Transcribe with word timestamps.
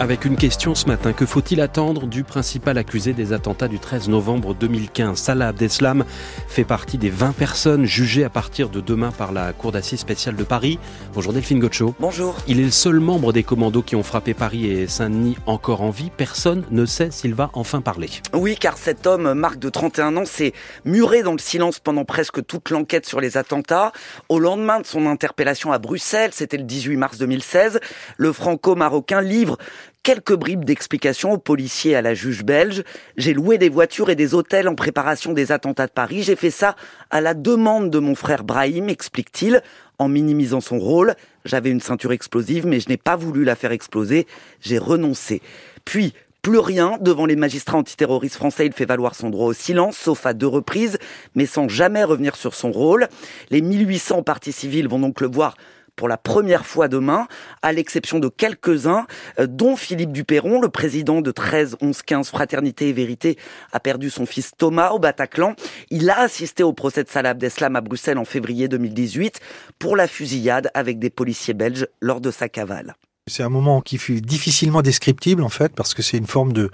avec 0.00 0.24
une 0.24 0.36
question 0.36 0.74
ce 0.74 0.86
matin. 0.86 1.12
Que 1.12 1.26
faut-il 1.26 1.60
attendre 1.60 2.06
du 2.06 2.24
principal 2.24 2.78
accusé 2.78 3.12
des 3.12 3.34
attentats 3.34 3.68
du 3.68 3.78
13 3.78 4.08
novembre 4.08 4.54
2015 4.54 5.18
Salah 5.18 5.48
Abdeslam 5.48 6.06
fait 6.48 6.64
partie 6.64 6.96
des 6.96 7.10
20 7.10 7.32
personnes 7.32 7.84
jugées 7.84 8.24
à 8.24 8.30
partir 8.30 8.70
de 8.70 8.80
demain 8.80 9.12
par 9.12 9.30
la 9.30 9.52
Cour 9.52 9.72
d'assises 9.72 10.00
spéciale 10.00 10.36
de 10.36 10.42
Paris. 10.42 10.78
Bonjour 11.12 11.34
Delphine 11.34 11.60
Gotcho. 11.60 11.94
Bonjour. 12.00 12.34
Il 12.48 12.60
est 12.60 12.64
le 12.64 12.70
seul 12.70 12.98
membre 12.98 13.34
des 13.34 13.42
commandos 13.42 13.82
qui 13.82 13.94
ont 13.94 14.02
frappé 14.02 14.32
Paris 14.32 14.66
et 14.66 14.86
Saint-Denis 14.86 15.36
encore 15.44 15.82
en 15.82 15.90
vie. 15.90 16.10
Personne 16.16 16.64
ne 16.70 16.86
sait 16.86 17.10
s'il 17.10 17.34
va 17.34 17.50
enfin 17.52 17.82
parler. 17.82 18.08
Oui, 18.32 18.56
car 18.58 18.78
cet 18.78 19.06
homme, 19.06 19.34
Marc 19.34 19.58
de 19.58 19.68
31 19.68 20.16
ans, 20.16 20.24
s'est 20.24 20.54
muré 20.86 21.22
dans 21.22 21.32
le 21.32 21.38
silence 21.38 21.78
pendant 21.78 22.06
presque 22.06 22.44
toute 22.46 22.70
l'enquête 22.70 23.04
sur 23.04 23.20
les 23.20 23.36
attentats. 23.36 23.92
Au 24.30 24.38
lendemain 24.38 24.80
de 24.80 24.86
son 24.86 25.04
interpellation 25.04 25.72
à 25.72 25.78
Bruxelles, 25.78 26.30
c'était 26.32 26.56
le 26.56 26.64
18 26.64 26.96
mars 26.96 27.18
2016, 27.18 27.80
le 28.16 28.32
franco-marocain 28.32 29.20
livre 29.20 29.58
quelques 30.02 30.34
bribes 30.34 30.64
d'explications 30.64 31.32
aux 31.32 31.38
policiers 31.38 31.94
à 31.94 32.02
la 32.02 32.14
juge 32.14 32.44
belge. 32.44 32.82
J'ai 33.16 33.34
loué 33.34 33.58
des 33.58 33.68
voitures 33.68 34.10
et 34.10 34.16
des 34.16 34.34
hôtels 34.34 34.68
en 34.68 34.74
préparation 34.74 35.32
des 35.32 35.52
attentats 35.52 35.86
de 35.86 35.92
Paris. 35.92 36.22
J'ai 36.22 36.36
fait 36.36 36.50
ça 36.50 36.76
à 37.10 37.20
la 37.20 37.34
demande 37.34 37.90
de 37.90 37.98
mon 37.98 38.14
frère 38.14 38.44
Brahim, 38.44 38.88
explique-t-il, 38.88 39.62
en 39.98 40.08
minimisant 40.08 40.60
son 40.60 40.78
rôle. 40.78 41.14
J'avais 41.44 41.70
une 41.70 41.80
ceinture 41.80 42.12
explosive, 42.12 42.66
mais 42.66 42.80
je 42.80 42.88
n'ai 42.88 42.96
pas 42.96 43.16
voulu 43.16 43.44
la 43.44 43.56
faire 43.56 43.72
exploser. 43.72 44.26
J'ai 44.60 44.78
renoncé. 44.78 45.42
Puis, 45.84 46.14
plus 46.42 46.58
rien 46.58 46.96
devant 47.00 47.26
les 47.26 47.36
magistrats 47.36 47.78
antiterroristes 47.78 48.36
français. 48.36 48.66
Il 48.66 48.72
fait 48.72 48.86
valoir 48.86 49.14
son 49.14 49.30
droit 49.30 49.48
au 49.48 49.52
silence, 49.52 49.96
sauf 49.96 50.24
à 50.24 50.32
deux 50.32 50.46
reprises, 50.46 50.98
mais 51.34 51.46
sans 51.46 51.68
jamais 51.68 52.02
revenir 52.02 52.36
sur 52.36 52.54
son 52.54 52.72
rôle. 52.72 53.08
Les 53.50 53.60
1800 53.60 54.22
parties 54.22 54.52
civiles 54.52 54.88
vont 54.88 54.98
donc 54.98 55.20
le 55.20 55.28
voir 55.28 55.56
pour 56.00 56.08
la 56.08 56.16
première 56.16 56.64
fois 56.64 56.88
demain, 56.88 57.28
à 57.60 57.74
l'exception 57.74 58.20
de 58.20 58.28
quelques-uns, 58.28 59.06
euh, 59.38 59.46
dont 59.46 59.76
Philippe 59.76 60.12
Duperron, 60.12 60.58
le 60.58 60.70
président 60.70 61.20
de 61.20 61.30
13 61.30 61.76
11 61.82 62.00
15 62.00 62.30
Fraternité 62.30 62.88
et 62.88 62.94
Vérité, 62.94 63.36
a 63.70 63.80
perdu 63.80 64.08
son 64.08 64.24
fils 64.24 64.52
Thomas 64.56 64.92
au 64.92 64.98
Bataclan. 64.98 65.54
Il 65.90 66.08
a 66.08 66.20
assisté 66.20 66.62
au 66.62 66.72
procès 66.72 67.04
de 67.04 67.10
Salah 67.10 67.30
Abdeslam 67.30 67.76
à 67.76 67.82
Bruxelles 67.82 68.16
en 68.16 68.24
février 68.24 68.66
2018 68.66 69.40
pour 69.78 69.94
la 69.94 70.08
fusillade 70.08 70.70
avec 70.72 70.98
des 70.98 71.10
policiers 71.10 71.52
belges 71.52 71.86
lors 72.00 72.22
de 72.22 72.30
sa 72.30 72.48
cavale. 72.48 72.96
C'est 73.26 73.42
un 73.42 73.50
moment 73.50 73.82
qui 73.82 73.98
fut 73.98 74.22
difficilement 74.22 74.80
descriptible 74.80 75.42
en 75.42 75.50
fait 75.50 75.74
parce 75.74 75.92
que 75.92 76.00
c'est 76.00 76.16
une 76.16 76.26
forme 76.26 76.54
de 76.54 76.70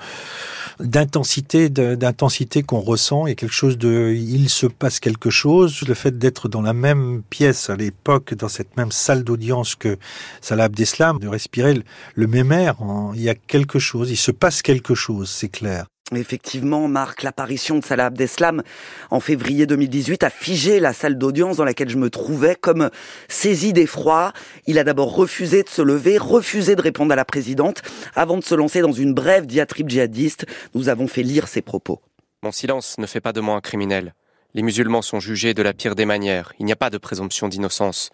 d'intensité 0.81 1.69
d'intensité 1.69 2.63
qu'on 2.63 2.81
ressent. 2.81 3.27
Et 3.27 3.35
quelque 3.35 3.55
chose 3.55 3.79
de 3.79 4.15
il 4.17 4.49
se 4.49 4.67
passe 4.67 5.01
quelque 5.01 5.31
chose. 5.31 5.83
Le 5.87 5.95
fait 5.95 6.19
d'être 6.19 6.49
dans 6.49 6.63
la 6.63 6.73
même 6.73 7.23
pièce 7.31 7.71
à 7.71 7.77
l'époque 7.77 8.35
dans 8.35 8.49
cette 8.49 8.77
même 8.77 8.93
salle 8.93 9.25
d'audience 9.25 9.75
que 9.75 9.99
Salah 10.41 10.65
Abdeslam 10.65 11.19
de 11.19 11.29
respirer 11.29 11.83
le 12.15 12.27
même 12.27 12.53
air 12.53 12.77
il 13.15 13.23
y 13.23 13.29
a 13.29 13.35
quelque 13.35 13.79
chose 13.79 14.11
il 14.11 14.17
se 14.17 14.31
passe 14.31 14.63
quelque 14.63 14.95
chose 14.95 15.31
c'est 15.31 15.49
clair 15.49 15.87
Effectivement, 16.15 16.87
Marc, 16.87 17.25
l'apparition 17.25 17.81
de 17.81 17.85
Salah 17.85 18.07
Abdeslam 18.07 18.63
en 19.11 19.19
février 19.19 19.67
2018 19.67 20.23
a 20.23 20.31
figé 20.31 20.79
la 20.79 20.93
salle 20.93 21.19
d'audience 21.19 21.57
dans 21.57 21.65
laquelle 21.65 21.89
je 21.89 21.97
me 21.97 22.11
trouvais 22.11 22.55
comme 22.55 22.91
saisi 23.29 23.73
d'effroi. 23.73 24.33
Il 24.69 24.79
a 24.79 24.85
d'abord 24.85 25.17
refusé 25.17 25.65
de 25.65 25.69
se 25.69 25.83
lever, 25.83 26.17
refusé 26.17 26.77
de 26.77 26.83
répondre 26.83 27.13
à 27.13 27.17
la 27.17 27.25
présidente 27.25 27.83
avant 28.15 28.37
de 28.37 28.45
se 28.45 28.55
lancer 28.55 28.83
dans 28.83 28.93
une 28.93 29.15
brève 29.15 29.47
diatribe 29.47 29.89
djihadiste. 29.89 30.47
Nous 30.75 30.89
avons 30.89 31.09
fait 31.09 31.25
lire 31.25 31.49
ses 31.49 31.61
propos. 31.61 32.01
Mon 32.45 32.53
silence 32.53 32.99
ne 32.99 33.07
fait 33.07 33.21
pas 33.21 33.33
de 33.33 33.41
moi 33.41 33.57
un 33.57 33.61
criminel. 33.61 34.15
Les 34.55 34.63
musulmans 34.63 35.03
sont 35.03 35.19
jugés 35.19 35.55
de 35.55 35.63
la 35.63 35.73
pire 35.73 35.97
des 35.97 36.05
manières. 36.05 36.53
Il 36.61 36.67
n'y 36.67 36.73
a 36.73 36.77
pas 36.77 36.91
de 36.91 36.99
présomption 36.99 37.49
d'innocence. 37.49 38.11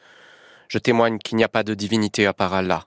Je 0.69 0.79
témoigne 0.79 1.19
qu'il 1.19 1.37
n'y 1.37 1.45
a 1.45 1.49
pas 1.49 1.63
de 1.63 1.75
divinité 1.75 2.25
à 2.25 2.33
part 2.33 2.55
Allah. 2.55 2.87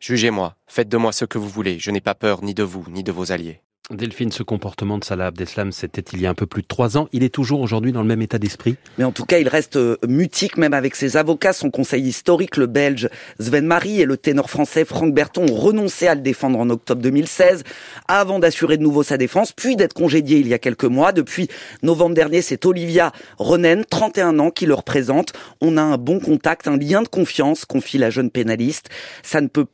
Jugez-moi, 0.00 0.56
faites 0.66 0.88
de 0.88 0.96
moi 0.96 1.12
ce 1.12 1.24
que 1.24 1.38
vous 1.38 1.48
voulez. 1.48 1.78
Je 1.78 1.92
n'ai 1.92 2.00
pas 2.00 2.16
peur 2.16 2.42
ni 2.42 2.54
de 2.54 2.64
vous, 2.64 2.84
ni 2.88 3.04
de 3.04 3.12
vos 3.12 3.30
alliés. 3.30 3.62
Delphine, 3.92 4.32
ce 4.32 4.42
comportement 4.42 4.98
de 4.98 5.04
Salah 5.04 5.26
Abdeslam, 5.26 5.70
c'était 5.70 6.02
il 6.12 6.20
y 6.20 6.26
a 6.26 6.30
un 6.30 6.34
peu 6.34 6.46
plus 6.46 6.62
de 6.62 6.66
trois 6.66 6.98
ans. 6.98 7.08
Il 7.12 7.22
est 7.22 7.32
toujours 7.32 7.60
aujourd'hui 7.60 7.92
dans 7.92 8.02
le 8.02 8.08
même 8.08 8.20
état 8.20 8.38
d'esprit 8.38 8.74
Mais 8.98 9.04
en 9.04 9.12
tout 9.12 9.24
cas, 9.24 9.38
il 9.38 9.46
reste 9.46 9.76
euh, 9.76 9.96
mutique, 10.08 10.56
même 10.56 10.74
avec 10.74 10.96
ses 10.96 11.16
avocats. 11.16 11.52
Son 11.52 11.70
conseil 11.70 12.02
historique, 12.02 12.56
le 12.56 12.66
belge 12.66 13.08
Sven 13.38 13.64
Marie 13.64 14.00
et 14.00 14.04
le 14.04 14.16
ténor 14.16 14.50
français 14.50 14.84
Franck 14.84 15.14
Berton 15.14 15.46
ont 15.48 15.54
renoncé 15.54 16.08
à 16.08 16.16
le 16.16 16.20
défendre 16.20 16.58
en 16.58 16.68
octobre 16.68 17.00
2016, 17.00 17.62
avant 18.08 18.40
d'assurer 18.40 18.76
de 18.76 18.82
nouveau 18.82 19.04
sa 19.04 19.18
défense, 19.18 19.52
puis 19.52 19.76
d'être 19.76 19.94
congédié 19.94 20.38
il 20.38 20.48
y 20.48 20.54
a 20.54 20.58
quelques 20.58 20.84
mois. 20.84 21.12
Depuis 21.12 21.46
novembre 21.84 22.16
dernier, 22.16 22.42
c'est 22.42 22.66
Olivia 22.66 23.12
Ronen, 23.38 23.84
31 23.88 24.40
ans, 24.40 24.50
qui 24.50 24.66
le 24.66 24.74
représente. 24.74 25.32
On 25.60 25.76
a 25.76 25.82
un 25.82 25.96
bon 25.96 26.18
contact, 26.18 26.66
un 26.66 26.76
lien 26.76 27.02
de 27.02 27.08
confiance, 27.08 27.64
confie 27.64 27.98
la 27.98 28.10
jeune 28.10 28.30
pénaliste. 28.30 28.88
Ça 29.22 29.40
ne 29.40 29.46
peut 29.46 29.66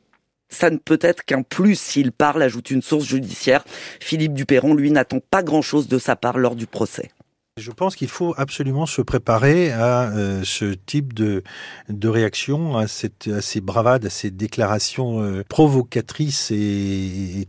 ça 0.53 0.69
ne 0.69 0.77
peut 0.77 0.99
être 1.01 1.25
qu'un 1.25 1.41
plus 1.41 1.77
s'il 1.79 2.11
parle, 2.11 2.41
ajoute 2.41 2.71
une 2.71 2.81
source 2.81 3.05
judiciaire. 3.05 3.65
Philippe 3.99 4.33
Duperron, 4.33 4.73
lui, 4.73 4.91
n'attend 4.91 5.19
pas 5.19 5.43
grand-chose 5.43 5.87
de 5.87 5.97
sa 5.97 6.15
part 6.15 6.37
lors 6.37 6.55
du 6.55 6.67
procès. 6.67 7.11
Je 7.57 7.69
pense 7.69 7.95
qu'il 7.95 8.07
faut 8.07 8.33
absolument 8.37 8.87
se 8.87 9.03
préparer 9.03 9.71
à 9.71 10.09
euh, 10.09 10.41
ce 10.43 10.73
type 10.73 11.13
de, 11.13 11.43
de 11.87 12.07
réaction, 12.07 12.77
à, 12.77 12.87
cette, 12.87 13.27
à 13.27 13.41
ces 13.41 13.61
bravades, 13.61 14.05
à 14.05 14.09
ces 14.09 14.31
déclarations 14.31 15.21
euh, 15.21 15.43
provocatrices 15.47 16.49
et, 16.49 17.41
et 17.41 17.47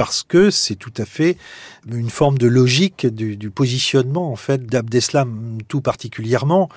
parce 0.00 0.22
que 0.22 0.48
c'est 0.48 0.76
tout 0.76 0.94
à 0.96 1.04
fait 1.04 1.36
une 1.86 2.08
forme 2.08 2.38
de 2.38 2.46
logique 2.46 3.06
du, 3.06 3.50
positionnement 3.50 4.32
en 4.32 4.36
fait 4.36 4.64
d'Abdeslam 4.64 5.58
tout 5.68 5.82
particulièrement. 5.82 6.70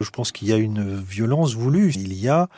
Je 0.00 0.08
pense 0.08 0.32
qu'il 0.32 0.48
y 0.48 0.54
a 0.54 0.56
une 0.56 0.98
violence 0.98 1.54
voulue. 1.54 1.92
Il 1.94 2.14
y 2.14 2.30
a 2.30 2.48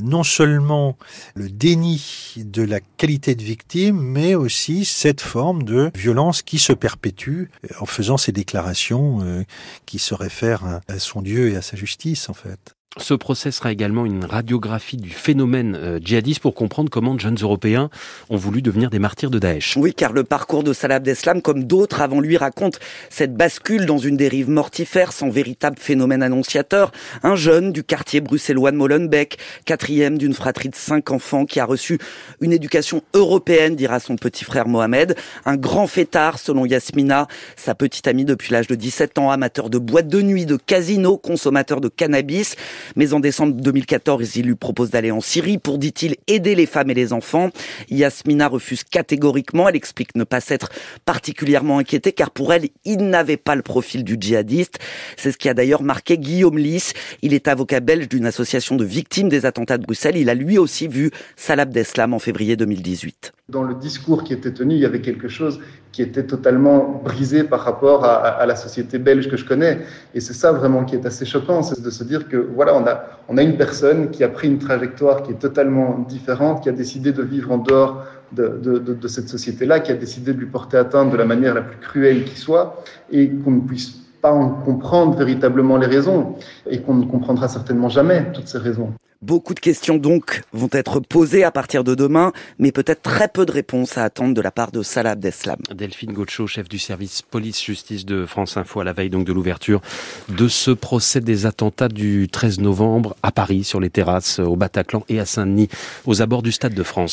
non 0.00 0.22
seulement 0.22 0.96
le 1.34 1.50
déni 1.50 2.34
de 2.36 2.62
la 2.62 2.78
qualité 2.78 3.34
de 3.34 3.42
victime, 3.42 3.98
mais 3.98 4.36
aussi 4.36 4.84
cette 4.84 5.20
forme 5.20 5.64
de 5.64 5.90
violence 5.96 6.42
qui 6.42 6.60
se 6.60 6.72
perpétue 6.72 7.46
en 7.80 7.86
faisant 7.86 8.16
ces 8.16 8.30
déclarations 8.30 9.22
euh, 9.22 9.42
qui 9.86 9.98
se 9.98 10.14
réfèrent 10.14 10.82
à 10.86 11.00
son 11.00 11.20
Dieu 11.20 11.50
et 11.50 11.56
à 11.56 11.62
sa 11.62 11.76
justice 11.76 12.28
en 12.28 12.34
fait. 12.34 12.73
Ce 12.96 13.12
procès 13.12 13.50
sera 13.50 13.72
également 13.72 14.06
une 14.06 14.24
radiographie 14.24 14.96
du 14.96 15.10
phénomène 15.10 15.76
euh, 15.76 15.98
djihadiste 16.00 16.38
pour 16.38 16.54
comprendre 16.54 16.90
comment 16.90 17.14
de 17.14 17.20
jeunes 17.20 17.36
Européens 17.42 17.90
ont 18.30 18.36
voulu 18.36 18.62
devenir 18.62 18.88
des 18.88 19.00
martyrs 19.00 19.30
de 19.30 19.40
Daesh. 19.40 19.76
Oui, 19.76 19.92
car 19.92 20.12
le 20.12 20.22
parcours 20.22 20.62
de 20.62 20.72
Salah 20.72 20.96
Abdeslam, 20.96 21.42
comme 21.42 21.64
d'autres 21.64 22.00
avant 22.00 22.20
lui, 22.20 22.36
raconte 22.36 22.78
cette 23.10 23.34
bascule 23.34 23.86
dans 23.86 23.98
une 23.98 24.16
dérive 24.16 24.48
mortifère 24.48 25.12
sans 25.12 25.28
véritable 25.28 25.76
phénomène 25.76 26.22
annonciateur. 26.22 26.92
Un 27.24 27.34
jeune 27.34 27.72
du 27.72 27.82
quartier 27.82 28.20
bruxellois 28.20 28.70
de 28.70 28.76
Molenbeek, 28.76 29.38
quatrième 29.64 30.16
d'une 30.16 30.32
fratrie 30.32 30.68
de 30.68 30.76
cinq 30.76 31.10
enfants 31.10 31.46
qui 31.46 31.58
a 31.58 31.64
reçu 31.64 31.98
une 32.40 32.52
éducation 32.52 33.02
européenne, 33.12 33.74
dira 33.74 33.98
son 33.98 34.14
petit 34.14 34.44
frère 34.44 34.68
Mohamed. 34.68 35.16
Un 35.46 35.56
grand 35.56 35.88
fêtard, 35.88 36.38
selon 36.38 36.64
Yasmina, 36.64 37.26
sa 37.56 37.74
petite 37.74 38.06
amie 38.06 38.24
depuis 38.24 38.52
l'âge 38.52 38.68
de 38.68 38.76
17 38.76 39.18
ans, 39.18 39.32
amateur 39.32 39.68
de 39.68 39.78
boîtes 39.78 40.08
de 40.08 40.22
nuit, 40.22 40.46
de 40.46 40.56
casino, 40.56 41.18
consommateur 41.18 41.80
de 41.80 41.88
cannabis. 41.88 42.54
Mais 42.96 43.12
en 43.12 43.20
décembre 43.20 43.54
2014, 43.54 44.36
il 44.36 44.46
lui 44.46 44.54
propose 44.54 44.90
d'aller 44.90 45.10
en 45.10 45.20
Syrie 45.20 45.58
pour, 45.58 45.78
dit-il, 45.78 46.16
aider 46.26 46.54
les 46.54 46.66
femmes 46.66 46.90
et 46.90 46.94
les 46.94 47.12
enfants. 47.12 47.50
Yasmina 47.90 48.48
refuse 48.48 48.84
catégoriquement. 48.84 49.68
Elle 49.68 49.76
explique 49.76 50.14
ne 50.14 50.24
pas 50.24 50.40
s'être 50.40 50.70
particulièrement 51.04 51.78
inquiétée 51.78 52.12
car 52.12 52.30
pour 52.30 52.52
elle, 52.52 52.68
il 52.84 52.98
n'avait 53.08 53.36
pas 53.36 53.54
le 53.54 53.62
profil 53.62 54.04
du 54.04 54.16
djihadiste. 54.18 54.78
C'est 55.16 55.32
ce 55.32 55.38
qui 55.38 55.48
a 55.48 55.54
d'ailleurs 55.54 55.82
marqué 55.82 56.18
Guillaume 56.18 56.58
Lys. 56.58 56.92
Il 57.22 57.34
est 57.34 57.48
avocat 57.48 57.80
belge 57.80 58.08
d'une 58.08 58.26
association 58.26 58.76
de 58.76 58.84
victimes 58.84 59.28
des 59.28 59.46
attentats 59.46 59.78
de 59.78 59.84
Bruxelles. 59.84 60.16
Il 60.16 60.30
a 60.30 60.34
lui 60.34 60.58
aussi 60.58 60.88
vu 60.88 61.10
Salah 61.36 61.62
Abdeslam 61.62 62.14
en 62.14 62.18
février 62.18 62.56
2018. 62.56 63.32
Dans 63.50 63.62
le 63.62 63.74
discours 63.74 64.24
qui 64.24 64.32
était 64.32 64.54
tenu, 64.54 64.74
il 64.74 64.80
y 64.80 64.86
avait 64.86 65.02
quelque 65.02 65.28
chose 65.28 65.60
qui 65.92 66.00
était 66.00 66.22
totalement 66.22 67.02
brisé 67.04 67.44
par 67.44 67.60
rapport 67.60 68.02
à, 68.02 68.46
la 68.46 68.56
société 68.56 68.96
belge 68.98 69.28
que 69.28 69.36
je 69.36 69.44
connais. 69.44 69.80
Et 70.14 70.20
c'est 70.20 70.32
ça 70.32 70.50
vraiment 70.50 70.86
qui 70.86 70.94
est 70.94 71.04
assez 71.04 71.26
choquant, 71.26 71.62
c'est 71.62 71.82
de 71.82 71.90
se 71.90 72.04
dire 72.04 72.26
que 72.26 72.38
voilà, 72.38 72.74
on 72.74 72.86
a, 72.86 73.04
on 73.28 73.36
a 73.36 73.42
une 73.42 73.58
personne 73.58 74.10
qui 74.10 74.24
a 74.24 74.30
pris 74.30 74.48
une 74.48 74.58
trajectoire 74.58 75.22
qui 75.22 75.32
est 75.32 75.38
totalement 75.38 75.98
différente, 76.08 76.62
qui 76.62 76.70
a 76.70 76.72
décidé 76.72 77.12
de 77.12 77.22
vivre 77.22 77.52
en 77.52 77.58
dehors 77.58 78.06
de, 78.32 78.48
de, 78.48 78.78
de, 78.78 78.94
de 78.94 79.08
cette 79.08 79.28
société-là, 79.28 79.80
qui 79.80 79.92
a 79.92 79.96
décidé 79.96 80.32
de 80.32 80.38
lui 80.38 80.46
porter 80.46 80.78
atteinte 80.78 81.10
de 81.12 81.16
la 81.18 81.26
manière 81.26 81.52
la 81.52 81.60
plus 81.60 81.78
cruelle 81.80 82.24
qui 82.24 82.38
soit, 82.40 82.82
et 83.12 83.28
qu'on 83.28 83.50
ne 83.50 83.60
puisse 83.60 83.90
pas 84.22 84.32
en 84.32 84.48
comprendre 84.48 85.18
véritablement 85.18 85.76
les 85.76 85.86
raisons, 85.86 86.36
et 86.66 86.80
qu'on 86.80 86.94
ne 86.94 87.04
comprendra 87.04 87.48
certainement 87.48 87.90
jamais 87.90 88.32
toutes 88.32 88.48
ces 88.48 88.56
raisons. 88.56 88.94
Beaucoup 89.24 89.54
de 89.54 89.60
questions 89.60 89.96
donc 89.96 90.42
vont 90.52 90.68
être 90.72 91.00
posées 91.00 91.44
à 91.44 91.50
partir 91.50 91.82
de 91.82 91.94
demain, 91.94 92.32
mais 92.58 92.72
peut-être 92.72 93.00
très 93.00 93.26
peu 93.26 93.46
de 93.46 93.52
réponses 93.52 93.96
à 93.96 94.04
attendre 94.04 94.34
de 94.34 94.40
la 94.42 94.50
part 94.50 94.70
de 94.70 94.82
Salah 94.82 95.12
Abdeslam. 95.12 95.56
Delphine 95.74 96.12
Gaucho, 96.12 96.46
chef 96.46 96.68
du 96.68 96.78
service 96.78 97.22
police-justice 97.22 98.04
de 98.04 98.26
France 98.26 98.58
Info, 98.58 98.80
à 98.80 98.84
la 98.84 98.92
veille 98.92 99.08
donc 99.08 99.24
de 99.24 99.32
l'ouverture 99.32 99.80
de 100.28 100.46
ce 100.46 100.72
procès 100.72 101.22
des 101.22 101.46
attentats 101.46 101.88
du 101.88 102.28
13 102.30 102.60
novembre 102.60 103.16
à 103.22 103.32
Paris, 103.32 103.64
sur 103.64 103.80
les 103.80 103.88
terrasses, 103.88 104.40
au 104.40 104.56
Bataclan 104.56 105.04
et 105.08 105.18
à 105.18 105.24
Saint-Denis, 105.24 105.70
aux 106.04 106.20
abords 106.20 106.42
du 106.42 106.52
Stade 106.52 106.74
de 106.74 106.82
France. 106.82 107.12